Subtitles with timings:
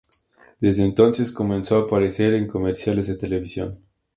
[0.59, 3.85] Desde entonces comenzó a aparecer en comerciales de televisión.